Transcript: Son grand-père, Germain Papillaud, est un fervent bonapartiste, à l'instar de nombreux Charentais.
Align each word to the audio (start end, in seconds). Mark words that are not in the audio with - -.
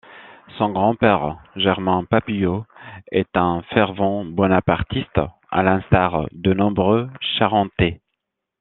Son 0.57 0.71
grand-père, 0.71 1.37
Germain 1.55 2.05
Papillaud, 2.05 2.65
est 3.11 3.37
un 3.37 3.61
fervent 3.71 4.25
bonapartiste, 4.25 5.19
à 5.51 5.61
l'instar 5.61 6.25
de 6.31 6.55
nombreux 6.55 7.07
Charentais. 7.37 8.01